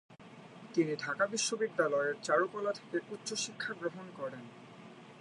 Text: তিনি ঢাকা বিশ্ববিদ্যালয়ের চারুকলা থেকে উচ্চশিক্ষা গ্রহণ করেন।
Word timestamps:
তিনি 0.73 0.93
ঢাকা 0.95 1.25
বিশ্ববিদ্যালয়ের 1.27 2.15
চারুকলা 2.23 2.71
থেকে 2.73 2.97
উচ্চশিক্ষা 3.11 3.71
গ্রহণ 3.73 4.07
করেন। 4.17 4.43